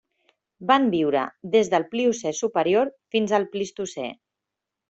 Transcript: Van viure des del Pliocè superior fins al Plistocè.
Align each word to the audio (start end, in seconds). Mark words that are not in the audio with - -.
Van 0.71 0.87
viure 0.93 1.25
des 1.57 1.69
del 1.75 1.85
Pliocè 1.93 2.33
superior 2.39 2.93
fins 3.17 3.37
al 3.41 3.49
Plistocè. 3.53 4.09